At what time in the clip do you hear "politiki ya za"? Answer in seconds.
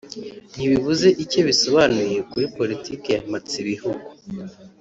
2.57-3.25